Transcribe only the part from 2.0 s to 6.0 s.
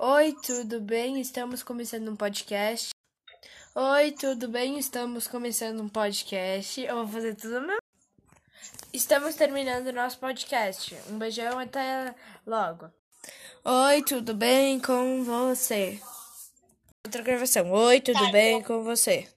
um podcast. Oi, tudo bem? Estamos começando um